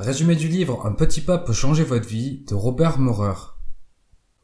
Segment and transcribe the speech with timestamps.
[0.00, 3.34] Résumé du livre Un petit pas peut changer votre vie de Robert Maurer.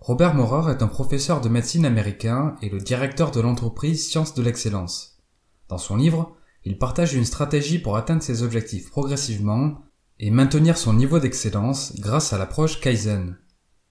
[0.00, 4.42] Robert Maurer est un professeur de médecine américain et le directeur de l'entreprise Science de
[4.42, 5.22] l'Excellence.
[5.68, 9.78] Dans son livre, il partage une stratégie pour atteindre ses objectifs progressivement
[10.18, 13.38] et maintenir son niveau d'excellence grâce à l'approche Kaizen.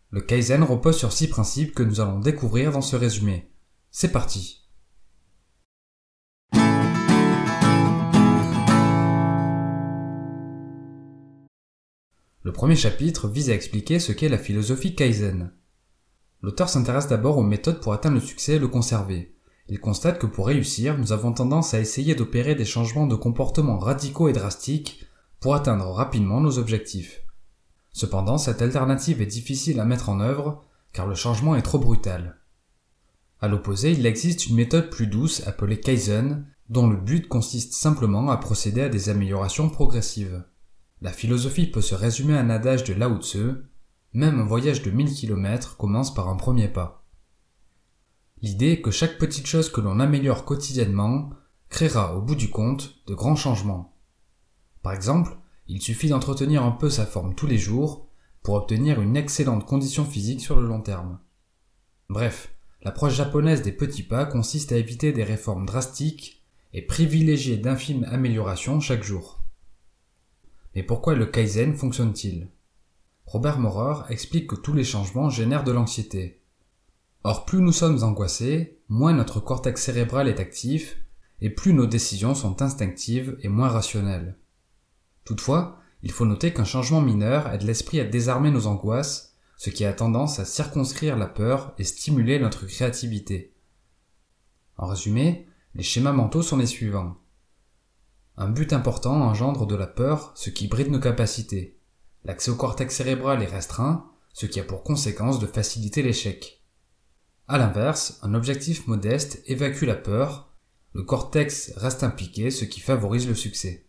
[0.09, 3.54] Le Kaizen repose sur six principes que nous allons découvrir dans ce résumé.
[3.89, 4.62] C'est parti.
[12.44, 15.54] Le premier chapitre vise à expliquer ce qu'est la philosophie Kaizen.
[16.42, 19.34] L'auteur s'intéresse d'abord aux méthodes pour atteindre le succès et le conserver.
[19.70, 23.79] Il constate que pour réussir, nous avons tendance à essayer d'opérer des changements de comportement
[23.79, 25.06] radicaux et drastiques
[25.39, 27.24] pour atteindre rapidement nos objectifs.
[27.93, 32.42] Cependant, cette alternative est difficile à mettre en œuvre car le changement est trop brutal.
[33.39, 38.30] À l'opposé, il existe une méthode plus douce appelée Kaizen, dont le but consiste simplement
[38.31, 40.44] à procéder à des améliorations progressives.
[41.03, 43.56] La philosophie peut se résumer à un adage de Lao Tzu,
[44.14, 47.06] même un voyage de 1000 km commence par un premier pas.
[48.42, 51.32] L'idée est que chaque petite chose que l'on améliore quotidiennement
[51.68, 53.98] créera au bout du compte de grands changements.
[54.82, 55.36] Par exemple,
[55.68, 58.08] il suffit d'entretenir un peu sa forme tous les jours
[58.42, 61.20] pour obtenir une excellente condition physique sur le long terme.
[62.08, 68.08] Bref, l'approche japonaise des petits pas consiste à éviter des réformes drastiques et privilégier d'infimes
[68.10, 69.42] améliorations chaque jour.
[70.76, 72.50] Mais pourquoi le Kaizen fonctionne-t-il?
[73.26, 76.42] Robert Maurer explique que tous les changements génèrent de l'anxiété.
[77.24, 80.98] Or, plus nous sommes angoissés, moins notre cortex cérébral est actif,
[81.42, 84.38] et plus nos décisions sont instinctives et moins rationnelles.
[85.26, 89.86] Toutefois, il faut noter qu'un changement mineur aide l'esprit à désarmer nos angoisses, ce qui
[89.86, 93.54] a tendance à circonscrire la peur et stimuler notre créativité.
[94.78, 97.18] En résumé, les schémas mentaux sont les suivants.
[98.36, 101.80] Un but important engendre de la peur, ce qui bride nos capacités.
[102.23, 106.64] L'accès au cortex cérébral est restreint, ce qui a pour conséquence de faciliter l'échec.
[107.48, 110.54] A l'inverse, un objectif modeste évacue la peur,
[110.94, 113.86] le cortex reste impliqué, ce qui favorise le succès.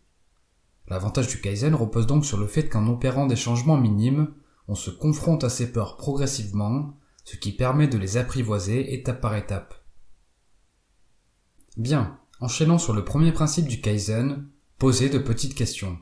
[0.87, 4.33] L'avantage du Kaizen repose donc sur le fait qu'en opérant des changements minimes,
[4.67, 9.35] on se confronte à ces peurs progressivement, ce qui permet de les apprivoiser étape par
[9.35, 9.73] étape.
[11.77, 15.97] Bien, Enchaînons sur le premier principe du Kaizen, poser de petites questions.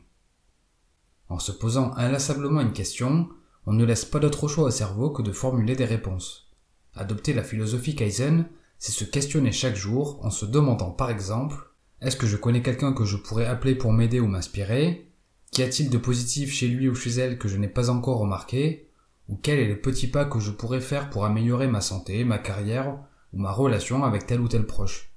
[1.30, 3.30] En se posant inlassablement une question,
[3.68, 6.52] on ne laisse pas d'autre choix au cerveau que de formuler des réponses.
[6.96, 8.48] Adopter la philosophie Kaizen,
[8.80, 11.56] c'est se questionner chaque jour en se demandant par exemple
[12.02, 15.12] est-ce que je connais quelqu'un que je pourrais appeler pour m'aider ou m'inspirer?
[15.52, 18.90] Qu'y a-t-il de positif chez lui ou chez elle que je n'ai pas encore remarqué?
[19.30, 22.40] Ou quel est le petit pas que je pourrais faire pour améliorer ma santé, ma
[22.40, 22.98] carrière
[23.34, 25.13] ou ma relation avec tel ou tel proche?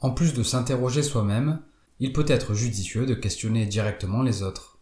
[0.00, 1.60] En plus de s'interroger soi-même,
[1.98, 4.78] il peut être judicieux de questionner directement les autres.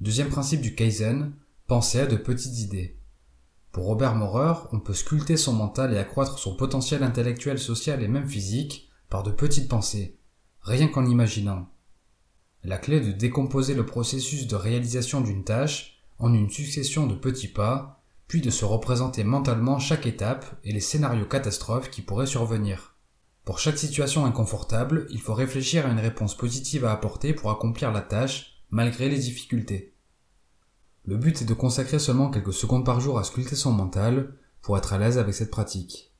[0.00, 1.32] Deuxième principe du Kaizen,
[1.66, 2.98] penser à de petites idées.
[3.72, 8.08] Pour Robert Maurer, on peut sculpter son mental et accroître son potentiel intellectuel, social et
[8.08, 10.18] même physique par de petites pensées,
[10.62, 11.68] rien qu'en imaginant.
[12.64, 17.48] La clé de décomposer le processus de réalisation d'une tâche en une succession de petits
[17.48, 22.97] pas, puis de se représenter mentalement chaque étape et les scénarios catastrophes qui pourraient survenir.
[23.48, 27.92] Pour chaque situation inconfortable, il faut réfléchir à une réponse positive à apporter pour accomplir
[27.92, 29.94] la tâche, malgré les difficultés.
[31.06, 34.76] Le but est de consacrer seulement quelques secondes par jour à sculpter son mental pour
[34.76, 36.12] être à l'aise avec cette pratique.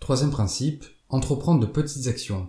[0.00, 2.48] Troisième principe, entreprendre de petites actions.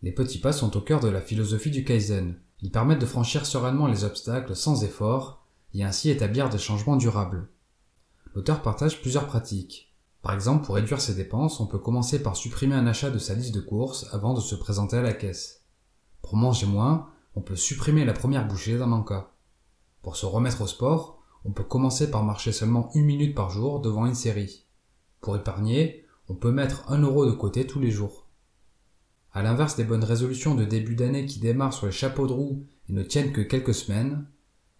[0.00, 2.40] Les petits pas sont au cœur de la philosophie du Kaizen.
[2.62, 7.50] Ils permettent de franchir sereinement les obstacles sans effort et ainsi établir des changements durables.
[8.34, 9.94] L'auteur partage plusieurs pratiques.
[10.26, 13.34] Par exemple, pour réduire ses dépenses, on peut commencer par supprimer un achat de sa
[13.34, 15.64] liste de courses avant de se présenter à la caisse.
[16.20, 17.06] Pour manger moins,
[17.36, 19.30] on peut supprimer la première bouchée d'un encas.
[20.02, 23.78] Pour se remettre au sport, on peut commencer par marcher seulement une minute par jour
[23.78, 24.66] devant une série.
[25.20, 28.26] Pour épargner, on peut mettre un euro de côté tous les jours.
[29.30, 32.66] À l'inverse des bonnes résolutions de début d'année qui démarrent sur les chapeaux de roue
[32.88, 34.26] et ne tiennent que quelques semaines,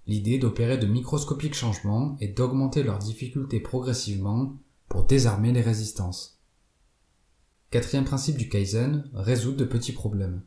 [0.09, 4.57] l'idée d'opérer de microscopiques changements est d'augmenter leur difficulté progressivement
[4.89, 6.41] pour désarmer les résistances.
[7.71, 10.43] Quatrième principe du Kaizen, résoudre de petits problèmes.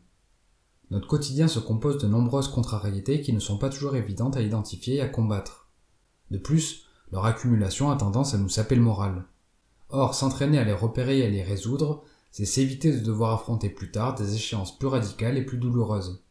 [0.92, 4.96] Notre quotidien se compose de nombreuses contrariétés qui ne sont pas toujours évidentes à identifier
[4.96, 5.70] et à combattre.
[6.32, 9.26] De plus, leur accumulation a tendance à nous saper le moral.
[9.90, 13.92] Or, s'entraîner à les repérer et à les résoudre, c'est s'éviter de devoir affronter plus
[13.92, 16.24] tard des échéances plus radicales et plus douloureuses.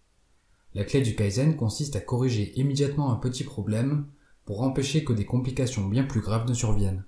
[0.75, 4.06] La clé du Kaizen consiste à corriger immédiatement un petit problème
[4.44, 7.05] pour empêcher que des complications bien plus graves ne surviennent.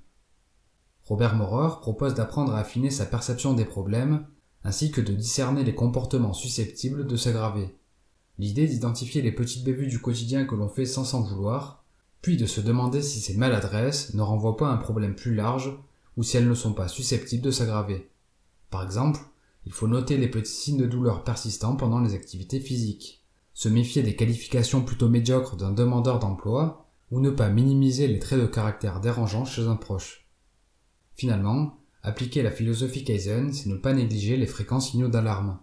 [1.11, 4.25] Robert Maurer propose d'apprendre à affiner sa perception des problèmes,
[4.63, 7.75] ainsi que de discerner les comportements susceptibles de s'aggraver.
[8.39, 11.83] L'idée d'identifier les petites bévues du quotidien que l'on fait sans s'en vouloir,
[12.23, 15.77] puis de se demander si ces maladresses ne renvoient pas à un problème plus large
[16.17, 18.09] ou si elles ne sont pas susceptibles de s'aggraver.
[18.71, 19.19] Par exemple,
[19.67, 24.05] il faut noter les petits signes de douleur persistants pendant les activités physiques, se méfier
[24.05, 29.01] des qualifications plutôt médiocres d'un demandeur d'emploi, ou ne pas minimiser les traits de caractère
[29.01, 30.20] dérangeants chez un proche.
[31.15, 35.59] Finalement, appliquer la philosophie Kaizen, c'est ne pas négliger les fréquents signaux d'alarme.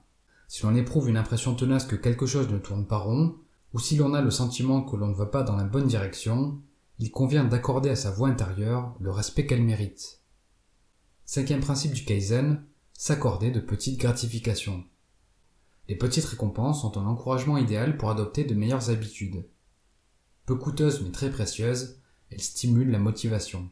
[0.48, 3.36] Si l'on éprouve une impression tenace que quelque chose ne tourne pas rond,
[3.74, 6.60] ou si l'on a le sentiment que l'on ne va pas dans la bonne direction,
[7.00, 10.22] il convient d'accorder à sa voix intérieure le respect qu'elle mérite.
[11.26, 12.64] Cinquième principe du Kaizen,
[12.94, 14.84] s'accorder de petites gratifications.
[15.90, 19.46] Les petites récompenses sont un encouragement idéal pour adopter de meilleures habitudes.
[20.46, 22.00] Peu coûteuses mais très précieuses,
[22.30, 23.70] elles stimulent la motivation.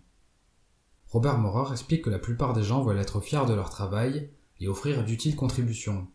[1.15, 4.29] Robert Maurer explique que la plupart des gens veulent être fiers de leur travail
[4.59, 6.07] et offrir d'utiles contributions.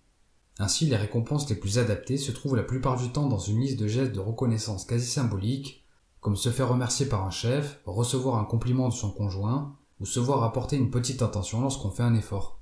[0.58, 3.81] Ainsi, les récompenses les plus adaptées se trouvent la plupart du temps dans une liste
[3.81, 5.87] de gestes de reconnaissance quasi symboliques,
[6.20, 10.20] comme se faire remercier par un chef, recevoir un compliment de son conjoint, ou se
[10.20, 12.61] voir apporter une petite attention lorsqu'on fait un effort.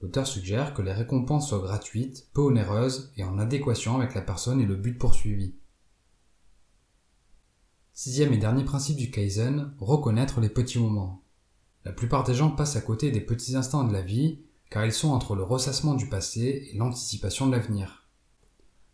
[0.00, 4.60] L'auteur suggère que les récompenses soient gratuites, peu onéreuses et en adéquation avec la personne
[4.60, 5.54] et le but poursuivi.
[7.92, 11.22] Sixième et dernier principe du Kaizen, reconnaître les petits moments.
[11.84, 14.38] La plupart des gens passent à côté des petits instants de la vie
[14.70, 18.08] car ils sont entre le ressassement du passé et l'anticipation de l'avenir.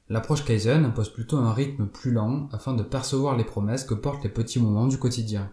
[0.08, 4.24] L'approche Kaizen impose plutôt un rythme plus lent afin de percevoir les promesses que portent
[4.24, 5.52] les petits moments du quotidien.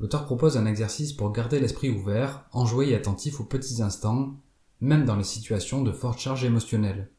[0.00, 4.34] L'auteur propose un exercice pour garder l'esprit ouvert, enjoué et attentif aux petits instants,
[4.80, 7.10] même dans les situations de forte charge émotionnelle.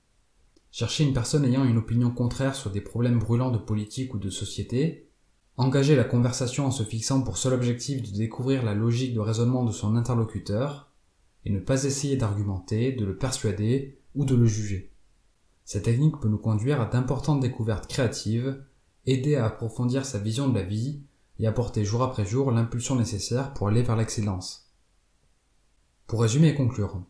[0.72, 4.30] Chercher une personne ayant une opinion contraire sur des problèmes brûlants de politique ou de
[4.30, 5.09] société,
[5.60, 9.66] engager la conversation en se fixant pour seul objectif de découvrir la logique de raisonnement
[9.66, 10.90] de son interlocuteur,
[11.44, 14.94] et ne pas essayer d'argumenter, de le persuader ou de le juger.
[15.66, 18.64] Cette technique peut nous conduire à d'importantes découvertes créatives,
[19.06, 21.02] aider à approfondir sa vision de la vie
[21.40, 24.72] et apporter jour après jour l'impulsion nécessaire pour aller vers l'excellence.
[26.08, 27.04] Pour résumer et conclure,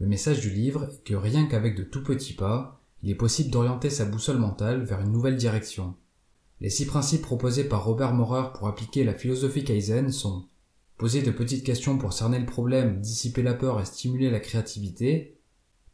[0.00, 3.50] le message du livre est que rien qu'avec de tout petits pas, il est possible
[3.50, 5.94] d'orienter sa boussole mentale vers une nouvelle direction.
[6.60, 10.46] Les six principes proposés par Robert Maurer pour appliquer la philosophie Kaizen sont
[10.96, 15.38] poser de petites questions pour cerner le problème, dissiper la peur et stimuler la créativité,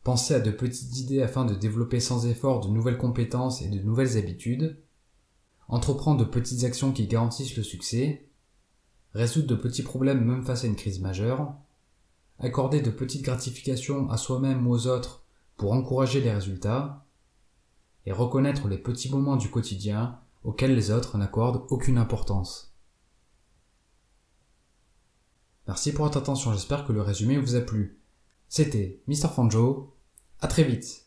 [0.04, 3.80] penser à de petites idées afin de développer sans effort de nouvelles compétences et de
[3.80, 4.78] nouvelles habitudes,
[5.66, 8.28] entreprendre de petites actions qui garantissent le succès,
[9.14, 11.54] résoudre de petits problèmes même face à une crise majeure,
[12.38, 15.24] accorder de petites gratifications à soi-même ou aux autres
[15.56, 17.04] pour encourager les résultats,
[18.06, 22.74] et reconnaître les petits moments du quotidien auxquels les autres n'accordent aucune importance.
[25.68, 28.00] Merci pour votre attention, j'espère que le résumé vous a plu.
[28.48, 29.28] C'était Mr.
[29.34, 29.94] Fanjo,
[30.40, 31.06] à très vite